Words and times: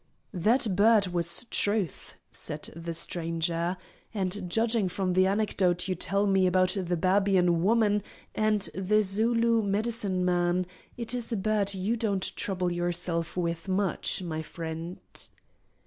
"That 0.33 0.75
bird 0.75 1.09
was 1.09 1.43
Truth," 1.51 2.15
says 2.31 2.71
the 2.75 2.95
Stranger, 2.95 3.77
"and, 4.15 4.49
judging 4.49 4.89
from 4.89 5.13
the 5.13 5.27
anecdote 5.27 5.87
you 5.87 5.93
tell 5.93 6.25
me 6.25 6.47
about 6.47 6.71
the 6.75 6.97
Babyan 6.97 7.61
woman 7.61 8.01
and 8.33 8.67
the 8.73 9.03
Zulu 9.03 9.61
medicine 9.61 10.25
man, 10.25 10.65
it 10.97 11.13
is 11.13 11.31
a 11.31 11.37
bird 11.37 11.75
you 11.75 11.95
don't 11.95 12.35
trouble 12.35 12.71
yourself 12.73 13.37
with 13.37 13.67
much, 13.67 14.23
my 14.23 14.41
friend." 14.41 14.97